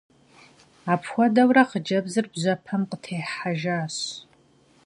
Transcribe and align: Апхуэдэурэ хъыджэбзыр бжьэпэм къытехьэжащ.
Апхуэдэурэ 0.93 1.63
хъыджэбзыр 1.69 2.25
бжьэпэм 2.33 2.81
къытехьэжащ. 2.89 3.97